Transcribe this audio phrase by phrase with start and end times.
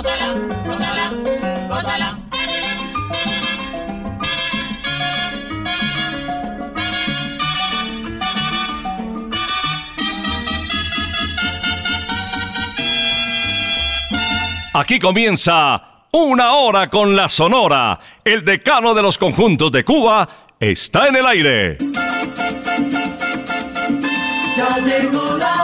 [0.00, 0.32] gózala,
[0.64, 1.10] gózala,
[1.68, 2.18] gózala, gózala.
[14.72, 18.00] Aquí comienza una hora con la Sonora.
[18.24, 20.26] El decano de los conjuntos de Cuba
[20.58, 21.76] está en el aire.
[24.56, 25.59] Ya llegó la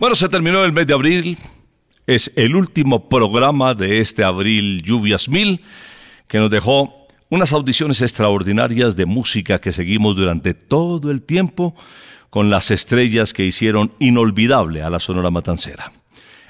[0.00, 1.36] Bueno, se terminó el mes de abril.
[2.06, 5.60] Es el último programa de este abril lluvias mil
[6.26, 11.74] que nos dejó unas audiciones extraordinarias de música que seguimos durante todo el tiempo
[12.30, 15.92] con las estrellas que hicieron inolvidable a la Sonora Matancera.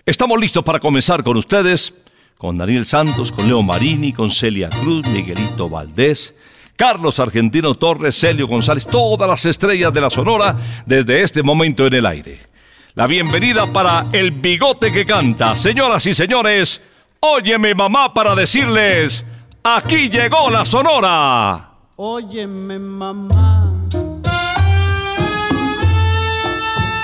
[0.06, 1.92] Estamos listos para comenzar con ustedes,
[2.38, 6.36] con Daniel Santos, con Leo Marini, con Celia Cruz, Miguelito Valdés,
[6.76, 10.56] Carlos Argentino Torres, Celio González, todas las estrellas de la Sonora
[10.86, 12.49] desde este momento en el aire.
[12.95, 15.54] La bienvenida para el bigote que canta.
[15.54, 16.81] Señoras y señores,
[17.21, 19.25] óyeme mamá para decirles,
[19.63, 21.69] aquí llegó la Sonora.
[21.95, 23.72] Óyeme mamá,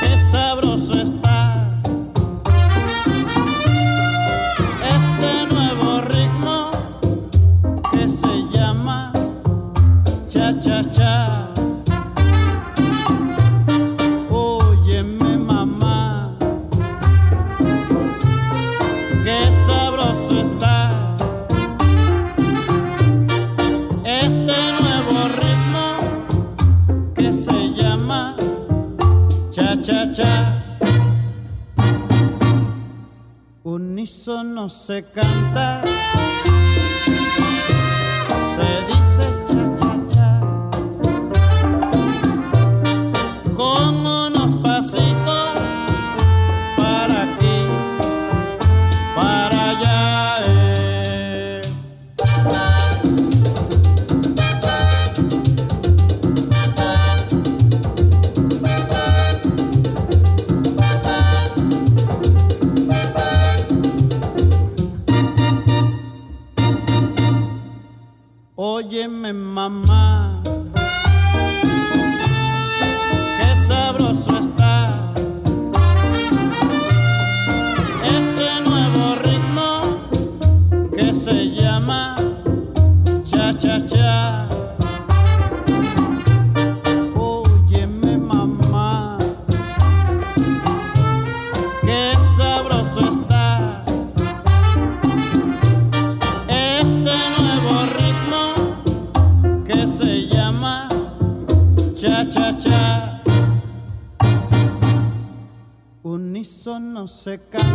[0.00, 1.80] qué sabroso está
[4.82, 6.70] este nuevo ritmo
[7.92, 9.12] que se llama
[10.28, 11.25] cha cha cha.
[34.26, 35.95] son no se canta.
[107.26, 107.65] se cae.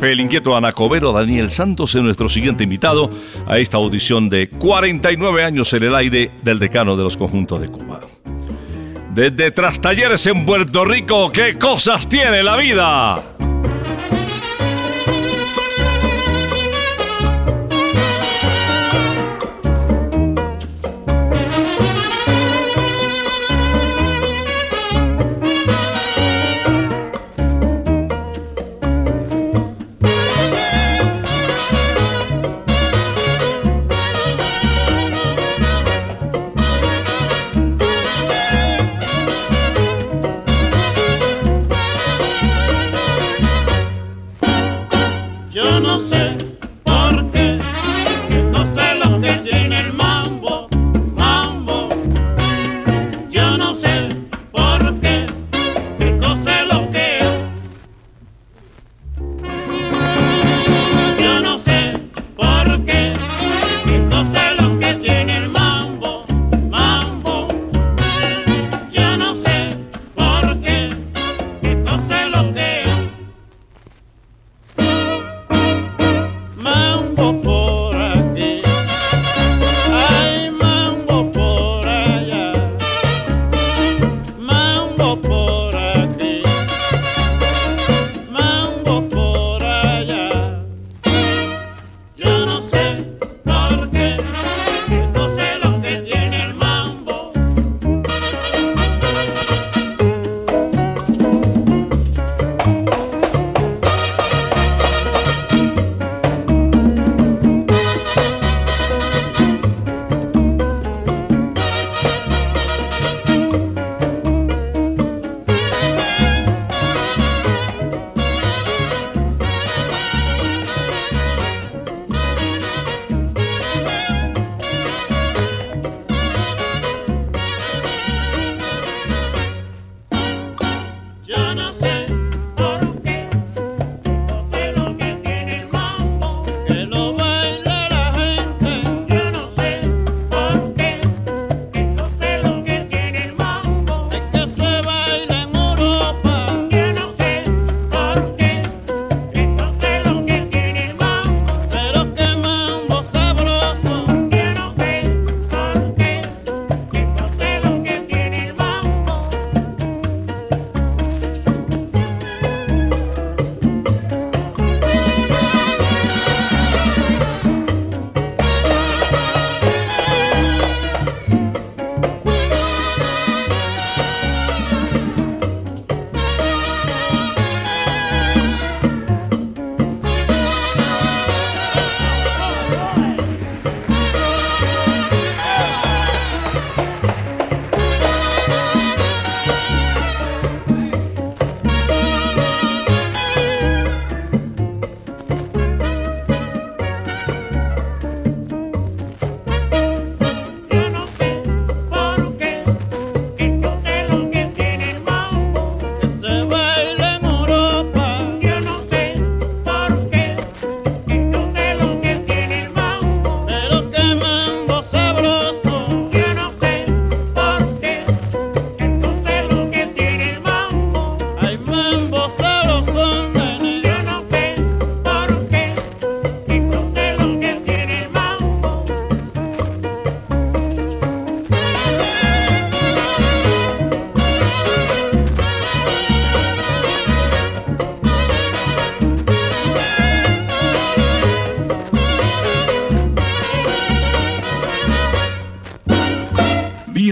[0.00, 3.10] F, el inquieto anacobero Daniel Santos es nuestro siguiente invitado
[3.46, 7.68] a esta audición de 49 años en el aire del decano de los conjuntos de
[7.68, 8.00] Cuba.
[9.14, 13.39] Desde Trastalleres en Puerto Rico, ¿qué cosas tiene la vida?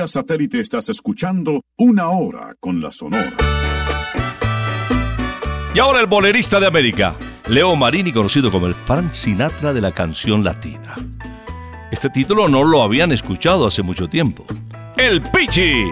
[0.09, 3.37] Satélite estás escuchando Una Hora con la Sonora.
[5.75, 9.93] Y ahora el bolerista de América, Leo Marini, conocido como el Frank Sinatra de la
[9.93, 10.97] canción latina.
[11.93, 14.45] Este título no lo habían escuchado hace mucho tiempo.
[14.97, 15.91] El Pichi.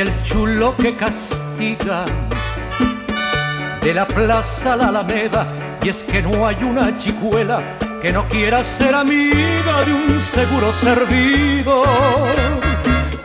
[0.00, 2.04] Soy el chulo que castiga
[3.82, 8.26] de la plaza a la Alameda y es que no hay una chicuela que no
[8.28, 11.82] quiera ser amiga de un seguro servido.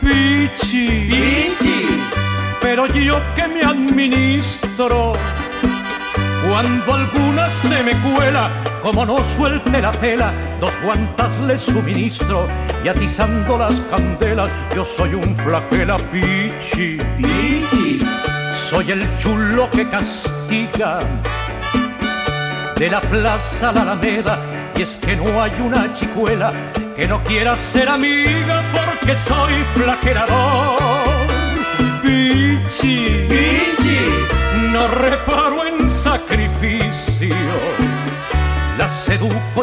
[0.02, 1.86] Pichi, Pichi,
[2.62, 5.14] pero yo que me administro
[6.50, 12.48] cuando alguna se me cuela, como no suelte la tela, dos guantas le suministro
[12.84, 16.98] y atizando las candelas, yo soy un flagela pichi.
[17.18, 18.00] Pichi.
[18.70, 21.00] Soy el chulo que castiga
[22.78, 24.40] de la plaza a la Alameda
[24.76, 26.52] y es que no hay una chicuela
[26.96, 30.80] que no quiera ser amiga porque soy flagelador.
[32.02, 34.00] Pichi, Pichi,
[34.72, 35.45] no reparo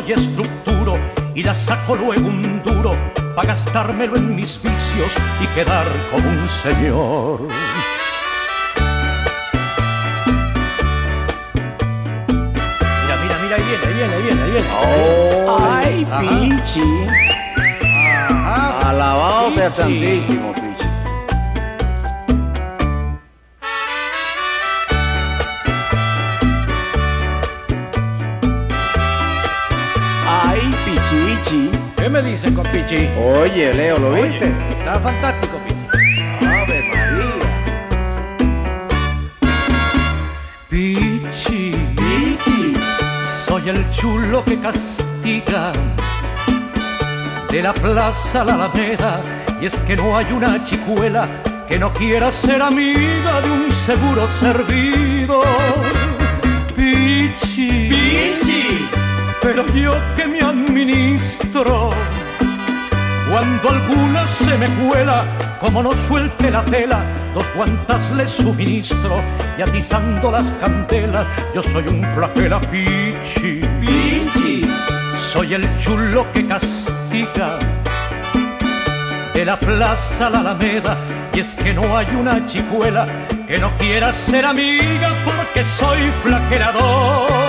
[0.05, 0.99] Y estructuro
[1.33, 2.93] y la saco luego un duro
[3.37, 7.41] para gastármelo en mis vicios y quedar como un señor.
[13.03, 14.69] Mira, mira, mira, ahí viene, ahí viene, ahí viene, ahí viene.
[15.61, 16.21] ¡Ay, Ajá.
[16.21, 17.07] Pichi!
[18.85, 19.71] Alabado sea.
[19.77, 20.72] Santísimo, Pichi.
[32.23, 33.09] Me dicen con Pichi?
[33.19, 34.53] Oye, Leo, ¿lo Oye, viste?
[34.79, 36.47] Está fantástico, Pichi.
[36.47, 37.33] ¡Ave María!
[40.69, 42.75] Pichi, Pichi,
[43.47, 45.73] soy el chulo que castiga
[47.51, 49.21] de la plaza a la Alameda
[49.61, 54.29] y es que no hay una chicuela que no quiera ser amiga de un seguro
[54.41, 55.41] servido.
[56.75, 57.52] Pichi,
[59.43, 61.91] pero yo que me administro
[63.33, 69.23] cuando alguna se me cuela, como no suelte la tela, dos guantas le suministro
[69.57, 73.63] y atizando las candelas, yo soy un flagela pichi.
[73.81, 74.71] Pichi,
[75.33, 77.59] soy el chulo que castiga
[79.33, 83.75] de la plaza a la Alameda y es que no hay una chicuela que no
[83.79, 87.42] quiera ser amiga porque soy flaquerador.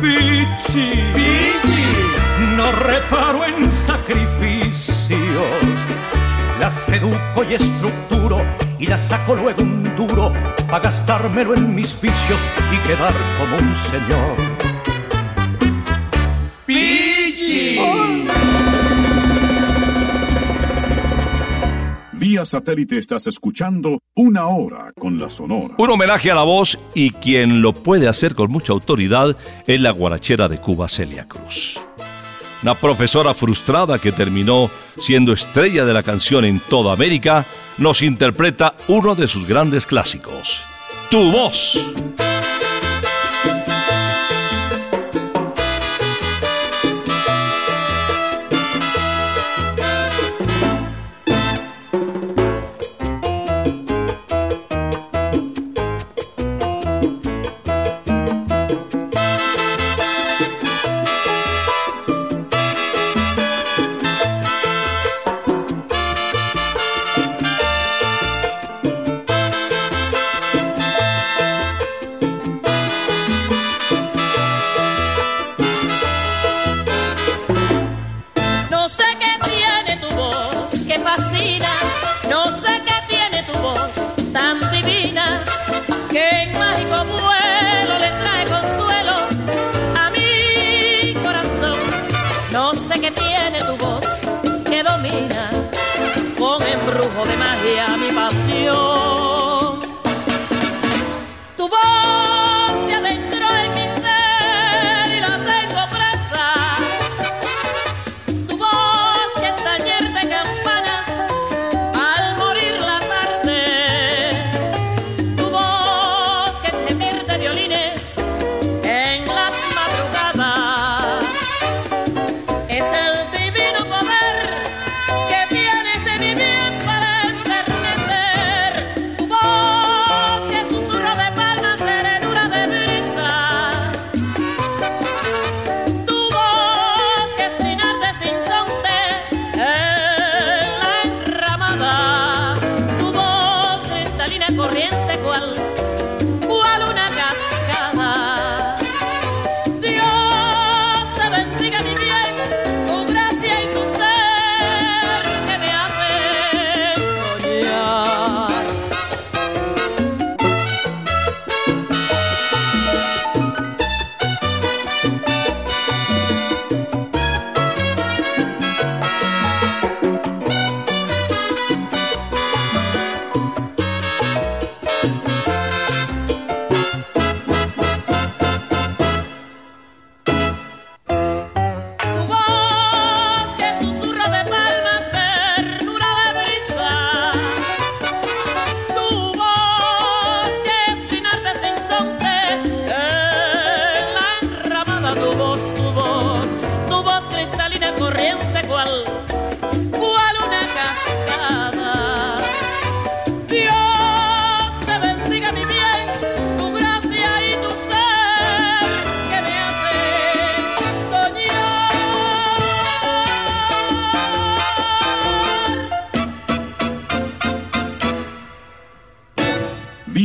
[0.00, 4.96] Pichi, Pichi, no reparo en sacrificios.
[6.58, 8.40] La seduco y estructuro
[8.78, 10.32] y la saco luego un duro
[10.68, 12.40] para gastármelo en mis vicios
[12.72, 14.49] y quedar como un señor.
[22.44, 25.74] Satélite estás escuchando Una Hora con la Sonora.
[25.78, 29.90] Un homenaje a la voz y quien lo puede hacer con mucha autoridad es la
[29.90, 31.80] guarachera de Cuba, Celia Cruz.
[32.62, 37.46] Una profesora frustrada que terminó siendo estrella de la canción en toda América,
[37.78, 40.62] nos interpreta uno de sus grandes clásicos,
[41.10, 41.78] Tu voz.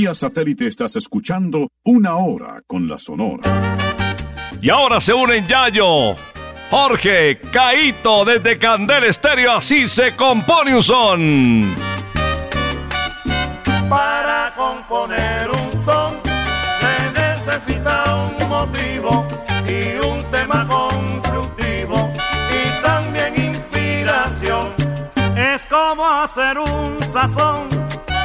[0.05, 3.75] Vía satélite estás escuchando Una Hora con la Sonora.
[4.61, 6.15] Y ahora se unen Yayo,
[6.69, 11.75] Jorge, Caito desde Candel Estéreo, así se compone un son.
[13.89, 16.21] Para componer un son
[16.79, 19.25] se necesita un motivo
[19.67, 22.13] y un tema constructivo
[22.53, 24.71] y también inspiración.
[25.35, 27.69] Es como hacer un sazón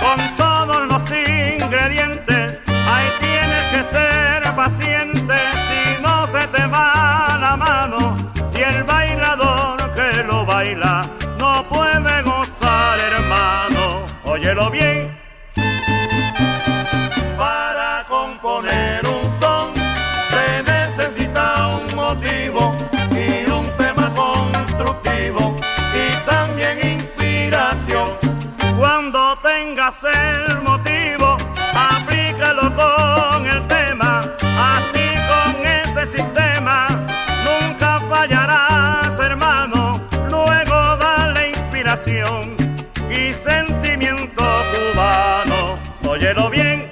[0.02, 0.49] con
[0.88, 2.60] los ingredientes.
[2.66, 4.20] Ahí tienes que ser
[4.54, 5.34] paciente
[5.68, 8.16] si no se te va la mano
[8.52, 14.04] y el bailador que lo baila no puede gozar, hermano.
[14.24, 15.19] Óyelo bien.
[42.06, 45.78] Y sentimiento cubano.
[46.06, 46.90] Óyelo bien.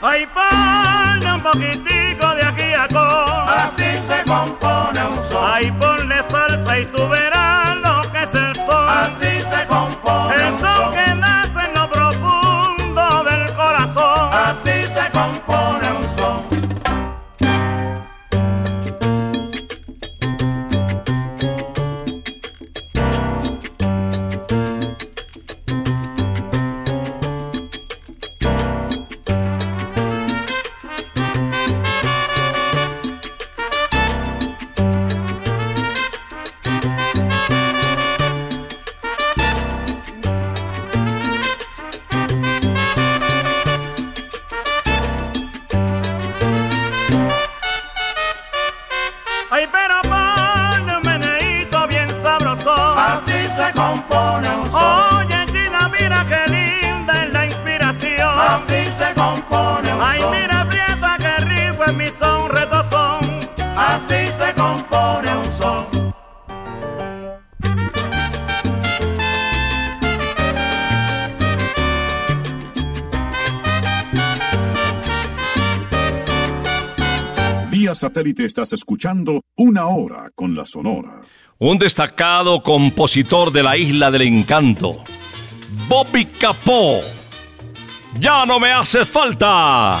[0.00, 3.48] Ay, ponle un poquitico de aquí a con.
[3.48, 5.50] Así se compone un son.
[5.52, 7.08] Ay, ponle salsa y tú
[78.24, 81.20] satélite estás escuchando Una Hora con la Sonora.
[81.58, 85.04] Un destacado compositor de la Isla del Encanto,
[85.88, 87.00] Bobby Capó.
[88.18, 90.00] Ya no me hace falta.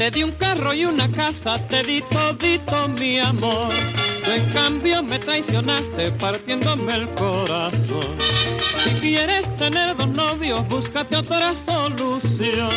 [0.00, 3.68] Te di un carro y una casa, te di todito mi amor.
[4.24, 8.16] Tú en cambio me traicionaste partiéndome el corazón.
[8.78, 12.70] Si quieres tener dos novios, búscate otra solución.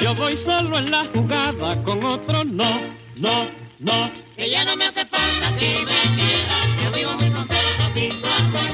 [0.00, 2.80] Yo voy solo en la jugada, con otro no,
[3.16, 3.48] no,
[3.80, 4.12] no.
[4.36, 8.28] Que ya no me hace falta que me quiera, yo vivo muy contento sin tu
[8.28, 8.70] amor.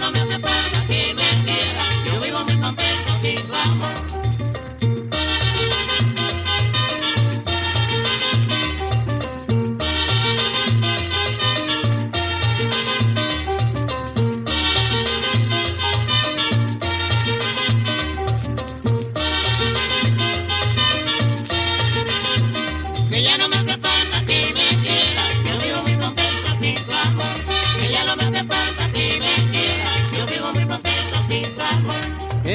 [0.00, 0.81] No me hace falta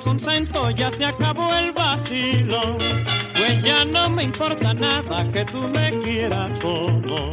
[0.00, 2.78] contento, ya se acabó el vacilo.
[3.34, 7.32] que ya no me importa nada que tú me quieras como.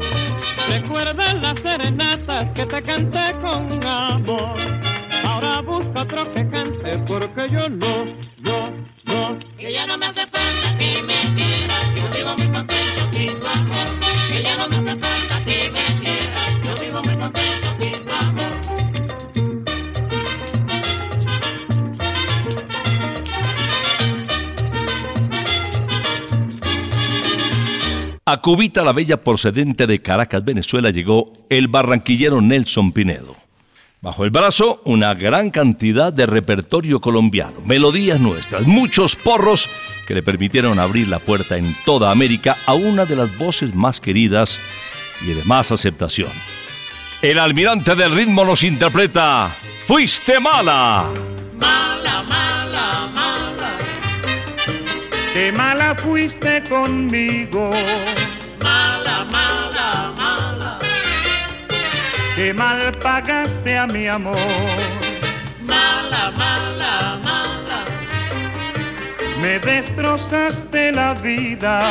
[0.70, 4.58] Recuerda las serenatas que te canté con amor.
[5.24, 8.06] Ahora busca otro que cante porque yo no,
[8.40, 8.70] no,
[9.06, 9.40] no.
[9.58, 13.48] Que ya no me hace falta que me quiera, yo vivo muy contento sin tu
[13.48, 14.00] amor.
[14.30, 15.47] Que ya no me hace falta
[28.30, 33.38] A Cubita la Bella procedente de Caracas, Venezuela, llegó el barranquillero Nelson Pinedo.
[34.02, 39.70] Bajo el brazo, una gran cantidad de repertorio colombiano, melodías nuestras, muchos porros
[40.06, 44.02] que le permitieron abrir la puerta en toda América a una de las voces más
[44.02, 44.60] queridas
[45.26, 46.32] y de más aceptación.
[47.22, 49.50] El almirante del ritmo nos interpreta
[49.86, 51.06] Fuiste mala.
[51.58, 53.57] Mala, mala, mala,
[55.38, 57.70] Qué mala fuiste conmigo,
[58.64, 60.80] mala, mala, mala,
[62.36, 64.36] qué mal pagaste a mi amor.
[65.62, 67.86] mala, mala, mala,
[69.40, 71.84] Me destrozaste la vida.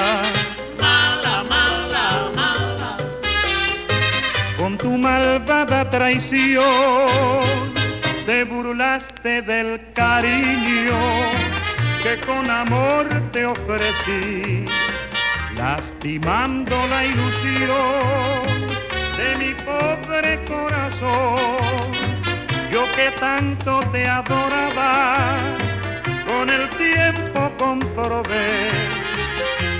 [0.80, 2.96] Mala, mala, mala,
[4.58, 6.64] con tu malvada traición.
[8.26, 10.98] Te burlaste del cariño
[12.06, 14.64] que con amor te ofrecí,
[15.56, 18.46] lastimando la ilusión
[19.18, 21.90] de mi pobre corazón.
[22.70, 25.36] Yo que tanto te adoraba,
[26.28, 28.50] con el tiempo comprobé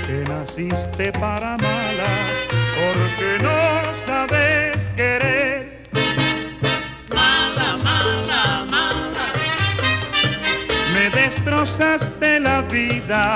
[0.05, 2.13] que naciste para mala,
[2.77, 5.56] porque no sabes querer.
[11.57, 13.33] Me destrozaste la vida.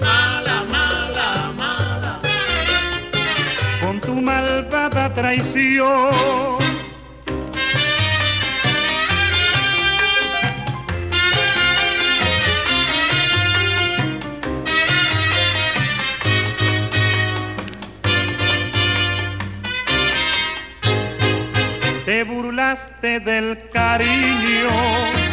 [0.00, 2.20] Mala, mala, mala,
[3.80, 6.14] con tu malvada traición.
[22.04, 25.23] Te burlaste del cariño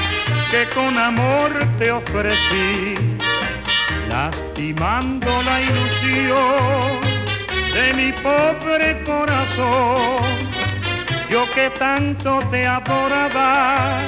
[0.52, 2.96] que con amor te ofrecí,
[4.10, 7.00] lastimando la ilusión
[7.74, 10.22] de mi pobre corazón.
[11.30, 14.02] Yo que tanto te adoraba,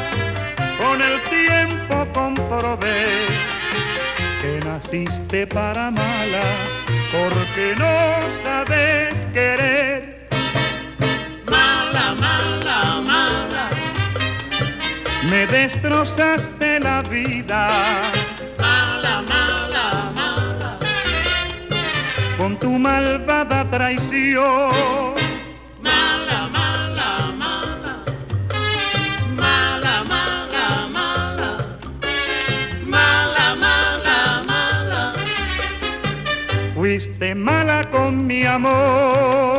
[0.78, 3.08] con el tiempo comprobé
[4.42, 6.46] que naciste para mala,
[7.14, 7.96] porque no
[8.44, 10.28] sabes querer.
[11.50, 13.53] mala, mala, mala,
[15.34, 17.62] me destrozaste la vida.
[18.60, 19.86] Mala, mala,
[20.20, 20.72] mala.
[22.38, 25.16] Con tu malvada traición.
[25.90, 27.10] Mala, mala,
[27.42, 27.94] mala.
[29.44, 30.66] Mala, mala,
[30.98, 31.52] mala.
[32.96, 34.20] Mala, mala,
[34.52, 35.02] mala.
[36.76, 39.53] Fuiste mala con mi amor.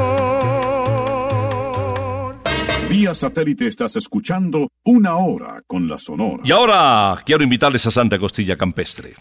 [3.12, 6.43] Satélite estás escuchando Una Hora con la Sonora.
[6.45, 9.14] Y ahora quiero invitarles a Santa Costilla Campestre.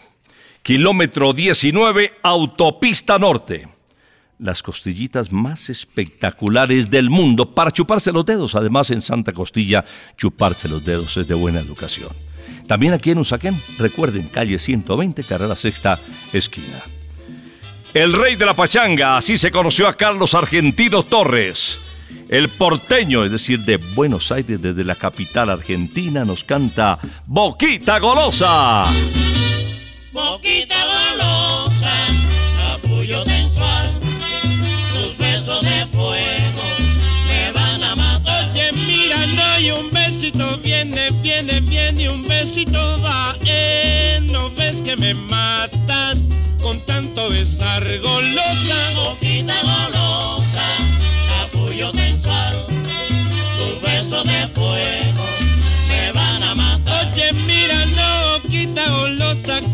[0.62, 3.68] Kilómetro 19, Autopista Norte.
[4.38, 8.54] Las costillitas más espectaculares del mundo para chuparse los dedos.
[8.54, 9.84] Además, en Santa Costilla,
[10.16, 12.10] chuparse los dedos es de buena educación.
[12.66, 16.00] También aquí en Usaquén, recuerden, calle 120, carrera sexta,
[16.32, 16.82] esquina.
[17.92, 21.80] El rey de la pachanga, así se conoció a Carlos Argentino Torres.
[22.28, 28.86] El porteño, es decir, de Buenos Aires, desde la capital argentina, nos canta Boquita Golosa.
[30.14, 31.92] Boquita golosa,
[32.56, 34.00] capullo sensual,
[34.92, 36.62] tus besos de fuego
[37.26, 38.48] me van a matar.
[38.52, 43.36] Oye, mira, no hay un besito, viene, viene, viene, un besito va.
[43.44, 46.28] Eh, no ves que me matas
[46.62, 48.94] con tanto besar golosa.
[48.94, 49.93] Boquita golosa,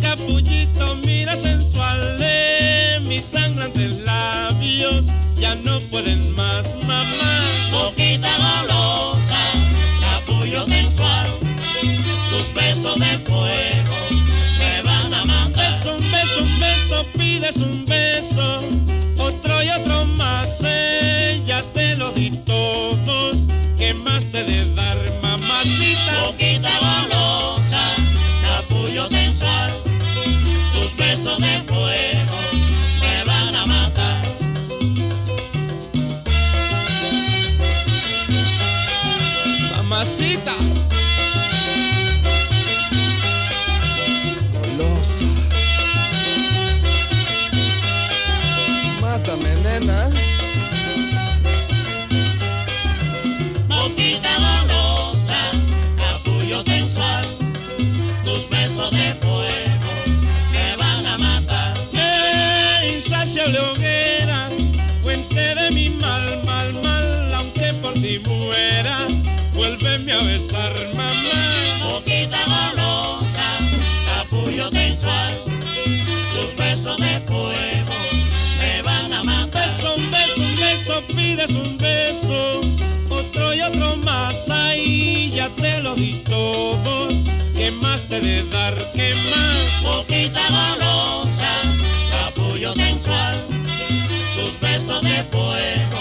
[0.01, 2.19] capullito, mira sensual.
[2.21, 5.05] Eh, mis sangrantes labios
[5.37, 7.41] ya no pueden más, mamá.
[7.73, 9.41] Boquita golosa,
[10.01, 11.31] capullo sensual,
[12.31, 13.97] tus besos de fuego
[14.59, 15.81] me van a matar.
[15.89, 18.61] Un beso, un beso, pides un beso,
[81.03, 82.61] pides un beso,
[83.09, 87.15] otro y otro más, ahí ya te lo di todos.
[87.55, 88.75] ¿Qué más te de dar?
[88.95, 89.83] ¿Qué más?
[89.83, 91.53] Boquita golosa,
[92.11, 93.47] capullo sensual,
[94.35, 96.01] tus besos de fuego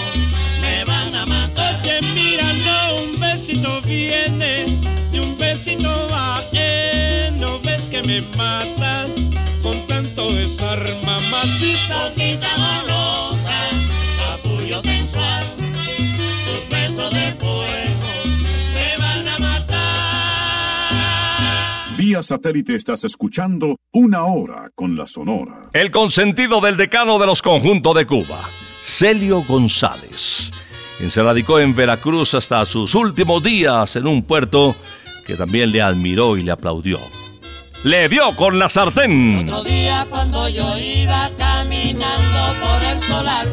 [0.62, 1.82] me van a matar.
[1.82, 4.66] Oye, mira, no, un besito viene
[5.12, 8.89] y un besito va, eh, no ves que me matas
[22.10, 25.70] Vía satélite estás escuchando Una Hora con la Sonora.
[25.74, 28.40] El consentido del decano de los conjuntos de Cuba,
[28.82, 30.50] Celio González,
[30.98, 34.76] quien se radicó en Veracruz hasta sus últimos días en un puerto
[35.28, 36.98] que también le admiró y le aplaudió.
[37.84, 39.48] Le dio con la sartén.
[39.48, 43.48] Otro día cuando yo iba caminando por el solar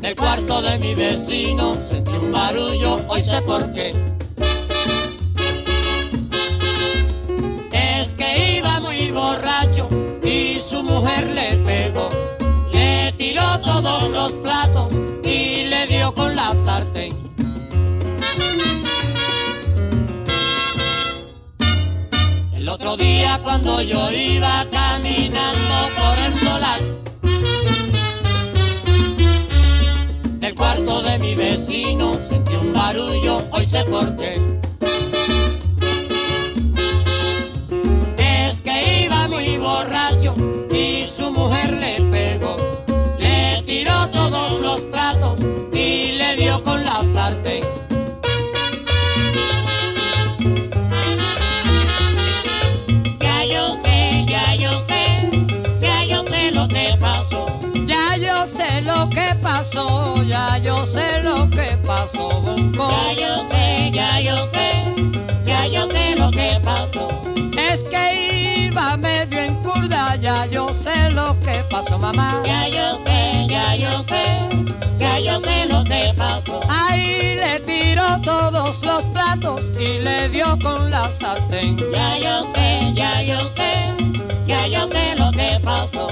[0.00, 3.94] del cuarto de mi vecino sentí un barullo, hoy sé por qué.
[9.14, 9.88] Borracho
[10.24, 12.10] y su mujer le pegó,
[12.72, 17.14] le tiró todos los platos y le dio con la sartén.
[22.54, 26.80] El otro día cuando yo iba caminando por el solar
[30.40, 34.16] del cuarto de mi vecino sentí un barullo, hoy sé por
[62.76, 62.90] Bonco.
[62.90, 64.94] Ya yo sé, ya yo sé,
[65.44, 67.08] ya yo sé lo que pasó.
[67.56, 72.42] Es que iba medio en curda, ya yo sé lo que pasó, mamá.
[72.44, 74.48] Ya yo sé, ya yo sé,
[74.98, 76.60] ya yo sé lo que pasó.
[76.68, 81.76] Ahí le tiró todos los platos y le dio con la sartén.
[81.92, 83.92] Ya yo sé, ya yo sé,
[84.46, 86.08] ya yo sé lo que pasó.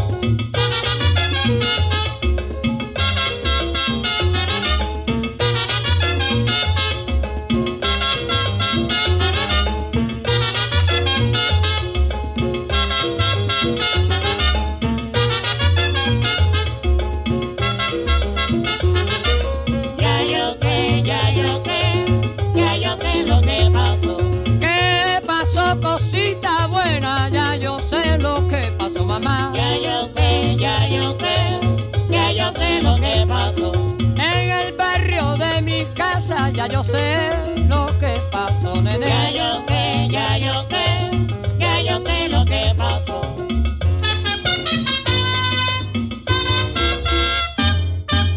[36.52, 37.30] Ya yo sé
[37.68, 39.08] lo que pasó, nene.
[39.08, 41.10] Ya yo sé, ya yo sé,
[41.58, 43.36] ya yo sé lo que pasó.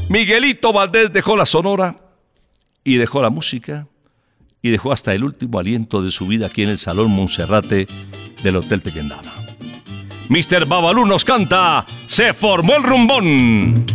[0.09, 1.95] Miguelito Valdés dejó la sonora
[2.83, 3.87] y dejó la música
[4.61, 7.87] y dejó hasta el último aliento de su vida aquí en el Salón Monserrate
[8.43, 9.33] del Hotel Tequendama.
[10.29, 10.65] Mr.
[10.65, 13.94] Babalú nos canta Se formó el rumbón.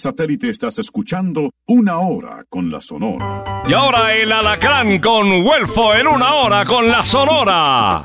[0.00, 3.62] satélite estás escuchando Una Hora con la Sonora.
[3.68, 8.04] Y ahora el alacrán con Huelfo en Una Hora con la Sonora.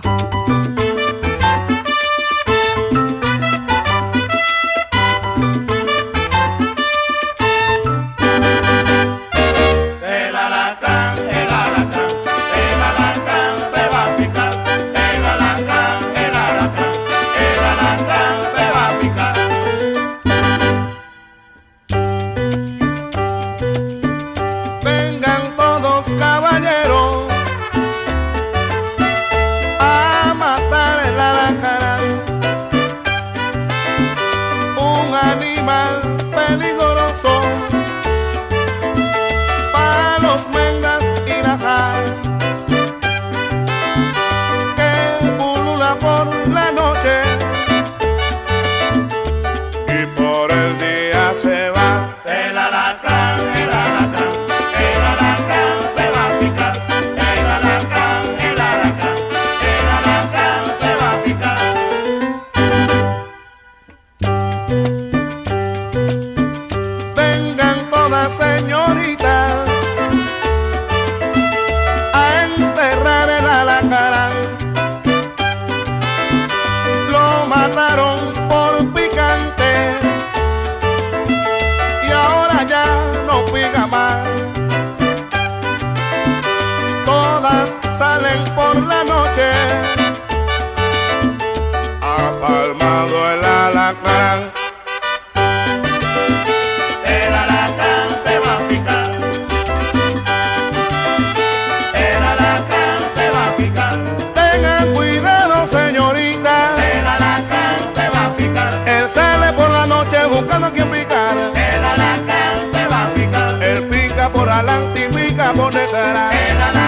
[115.65, 116.84] moneda.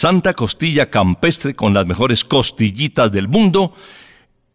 [0.00, 3.74] Santa Costilla Campestre con las mejores costillitas del mundo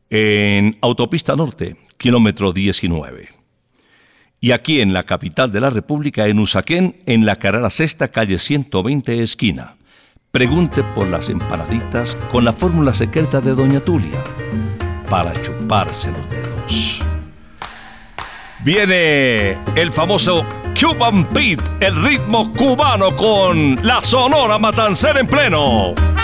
[0.09, 3.29] en Autopista Norte, kilómetro 19.
[4.41, 8.39] Y aquí en la capital de la República, en Usaquén, en la carrera sexta, calle
[8.39, 9.75] 120, esquina.
[10.31, 14.23] Pregunte por las empanaditas con la fórmula secreta de Doña Tulia
[15.11, 17.03] para chuparse los dedos.
[18.63, 20.43] Viene el famoso
[20.79, 26.14] Cuban Beat, el ritmo cubano con la Sonora Matancera en pleno.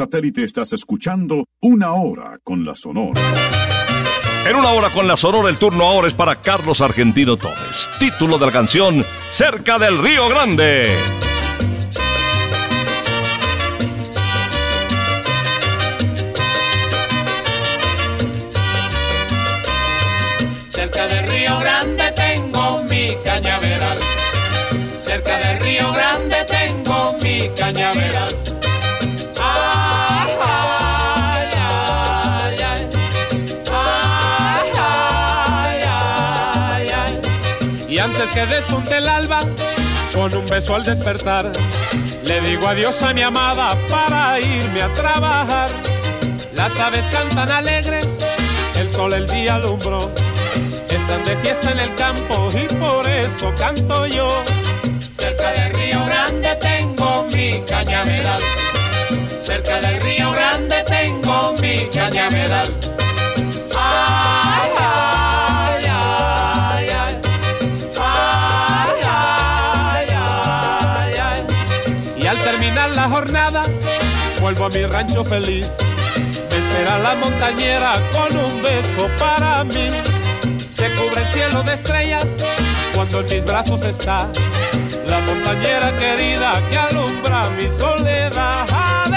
[0.00, 3.20] Satélite estás escuchando Una Hora con la Sonora.
[4.48, 7.86] En una hora con la Sonora, el turno ahora es para Carlos Argentino Torres.
[7.98, 10.88] Título de la canción Cerca del Río Grande.
[20.70, 23.98] Cerca del Río Grande tengo mi cañaveral.
[25.04, 28.49] Cerca del Río Grande tengo mi cañaveral.
[38.32, 39.44] Que despunte el alba,
[40.14, 41.50] con un beso al despertar,
[42.24, 45.70] le digo adiós a mi amada para irme a trabajar.
[46.54, 48.06] Las aves cantan alegres,
[48.76, 50.10] el sol el día alumbró.
[50.88, 54.42] Están de fiesta en el campo y por eso canto yo.
[55.16, 58.42] Cerca del Río Grande tengo mi cañaveral.
[59.42, 62.99] Cerca del Río Grande tengo mi cañaveral.
[74.50, 75.66] Vuelvo a mi rancho feliz.
[76.50, 79.90] Me espera la montañera con un beso para mí.
[80.68, 82.26] Se cubre el cielo de estrellas
[82.94, 84.28] cuando en mis brazos está
[85.06, 89.09] la montañera querida que alumbra mi soledad.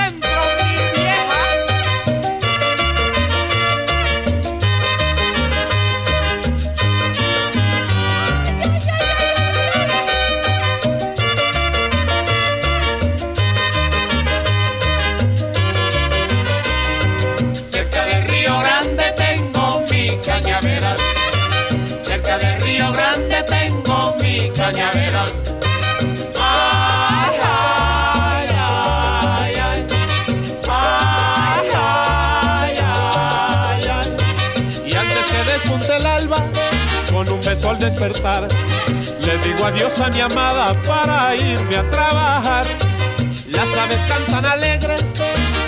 [37.70, 38.47] Al despertar,
[39.20, 42.66] le digo adiós a mi amada para irme a trabajar.
[43.47, 45.03] Las aves cantan alegres,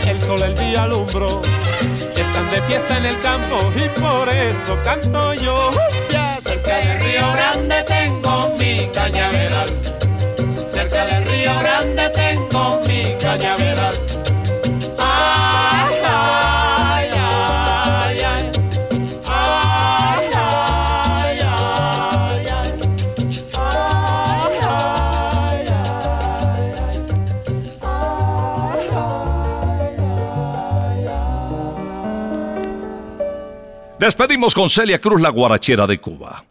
[0.05, 1.41] el sol el día alumbró.
[2.15, 5.71] Están de fiesta en el campo y por eso canto yo.
[6.43, 9.69] Cerca del Río Grande tengo mi cañaveral.
[10.71, 13.74] Cerca del Río Grande tengo mi cañaveral.
[34.05, 36.45] Despedimos con Celia Cruz, la guarachera de Cuba.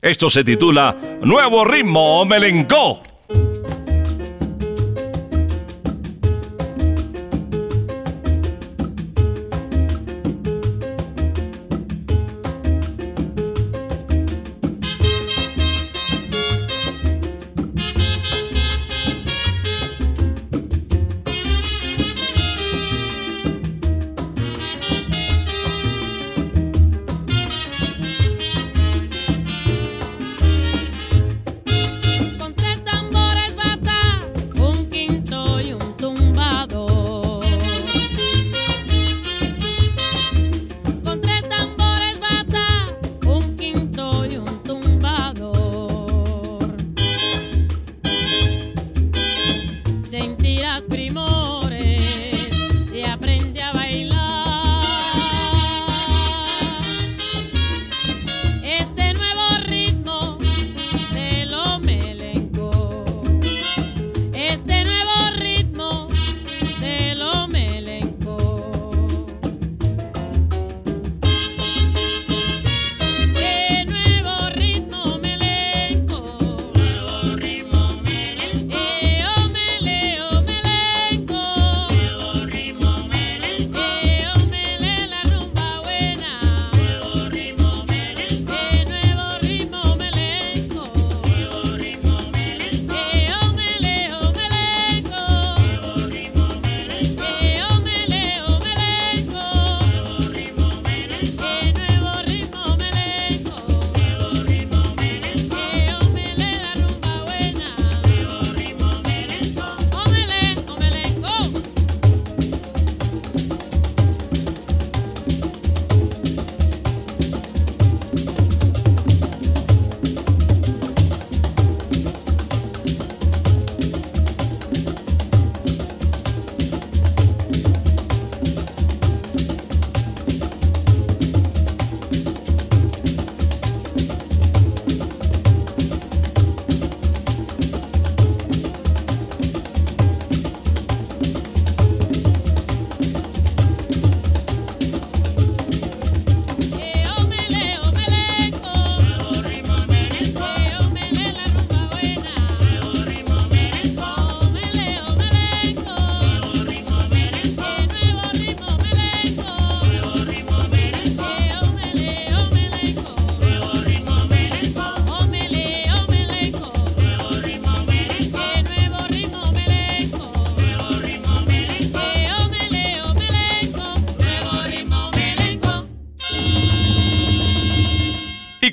[0.00, 3.02] Esto se titula Nuevo ritmo Melencó.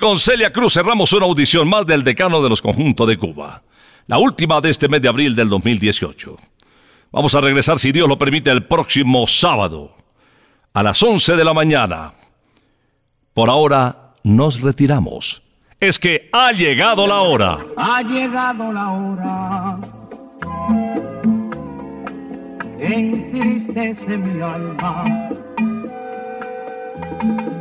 [0.08, 3.62] Con Celia Cruz cerramos una audición más del decano de los conjuntos de Cuba.
[4.06, 6.38] La última de este mes de abril del 2018.
[7.12, 9.98] Vamos a regresar, si Dios lo permite, el próximo sábado
[10.74, 12.14] a las 11 de la mañana.
[13.34, 15.42] Por ahora nos retiramos.
[15.78, 17.58] Es que ha llegado la hora.
[17.76, 19.80] Ha llegado la hora
[22.80, 25.04] entristece mi alma.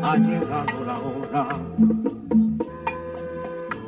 [0.05, 1.49] Ha llegado la hora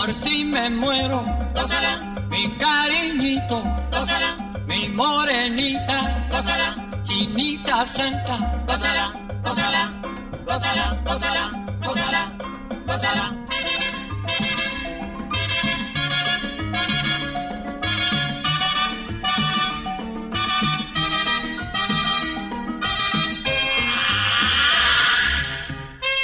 [0.00, 1.22] Por ti me muero,
[1.54, 3.60] gózala, mi cariñito,
[3.92, 4.30] gózala,
[4.66, 6.68] mi morenita, gózala,
[7.02, 8.36] chinita santa,
[8.66, 9.12] gózala,
[9.44, 9.82] gózala,
[10.46, 11.44] gózala, gózala,
[11.84, 12.22] gózala,
[12.86, 13.24] gózala.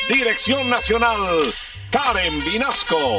[0.09, 1.53] Dirección Nacional,
[1.91, 3.19] Karen Vinasco.